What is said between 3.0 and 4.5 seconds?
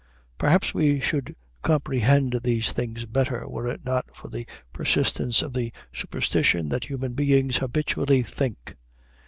better were it not for the